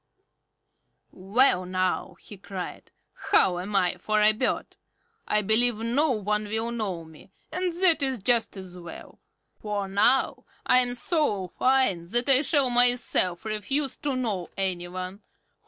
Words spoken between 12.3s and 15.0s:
shall myself refuse to know any